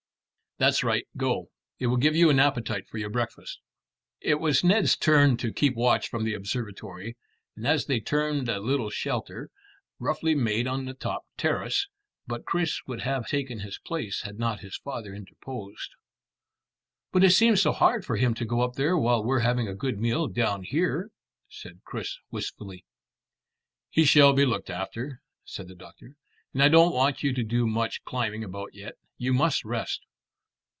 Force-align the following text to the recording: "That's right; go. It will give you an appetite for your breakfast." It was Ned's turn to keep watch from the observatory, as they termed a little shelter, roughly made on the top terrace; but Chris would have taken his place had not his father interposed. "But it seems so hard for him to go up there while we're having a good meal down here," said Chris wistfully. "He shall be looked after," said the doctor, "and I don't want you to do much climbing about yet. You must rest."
"That's 0.57 0.83
right; 0.83 1.07
go. 1.17 1.49
It 1.79 1.87
will 1.87 1.97
give 1.97 2.15
you 2.15 2.29
an 2.29 2.39
appetite 2.39 2.87
for 2.87 2.99
your 2.99 3.09
breakfast." 3.09 3.59
It 4.19 4.39
was 4.39 4.63
Ned's 4.63 4.95
turn 4.95 5.35
to 5.37 5.51
keep 5.51 5.73
watch 5.75 6.07
from 6.07 6.23
the 6.23 6.35
observatory, 6.35 7.17
as 7.65 7.87
they 7.87 7.99
termed 7.99 8.47
a 8.47 8.59
little 8.59 8.91
shelter, 8.91 9.49
roughly 9.97 10.35
made 10.35 10.67
on 10.67 10.85
the 10.85 10.93
top 10.93 11.25
terrace; 11.35 11.87
but 12.27 12.45
Chris 12.45 12.79
would 12.85 13.01
have 13.01 13.27
taken 13.27 13.61
his 13.61 13.79
place 13.79 14.21
had 14.21 14.37
not 14.37 14.59
his 14.59 14.77
father 14.77 15.15
interposed. 15.15 15.93
"But 17.11 17.23
it 17.23 17.31
seems 17.31 17.59
so 17.63 17.71
hard 17.71 18.05
for 18.05 18.17
him 18.17 18.35
to 18.35 18.45
go 18.45 18.61
up 18.61 18.75
there 18.75 18.95
while 18.95 19.23
we're 19.23 19.39
having 19.39 19.67
a 19.67 19.73
good 19.73 19.99
meal 19.99 20.27
down 20.27 20.61
here," 20.61 21.09
said 21.49 21.81
Chris 21.83 22.19
wistfully. 22.29 22.85
"He 23.89 24.05
shall 24.05 24.33
be 24.33 24.45
looked 24.45 24.69
after," 24.69 25.23
said 25.43 25.67
the 25.67 25.73
doctor, 25.75 26.17
"and 26.53 26.61
I 26.61 26.69
don't 26.69 26.93
want 26.93 27.23
you 27.23 27.33
to 27.33 27.43
do 27.43 27.65
much 27.65 28.03
climbing 28.03 28.43
about 28.43 28.75
yet. 28.75 28.93
You 29.17 29.33
must 29.33 29.65
rest." 29.65 30.01